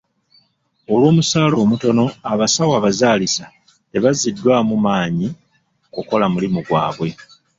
Olw'omusaala 0.91 1.55
omutono, 1.63 2.05
abasawo 2.31 2.73
abazaalisa 2.79 3.45
tebaziddwamu 3.91 4.75
maanyi 4.85 5.27
kukola 5.93 6.25
mulimu 6.33 6.59
gwabwe. 6.67 7.09